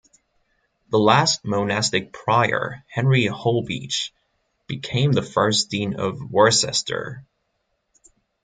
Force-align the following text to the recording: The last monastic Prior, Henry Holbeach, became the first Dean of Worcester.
The 0.89 0.97
last 0.97 1.45
monastic 1.45 2.11
Prior, 2.11 2.83
Henry 2.87 3.25
Holbeach, 3.25 4.09
became 4.65 5.11
the 5.11 5.21
first 5.21 5.69
Dean 5.69 5.99
of 5.99 6.19
Worcester. 6.31 7.23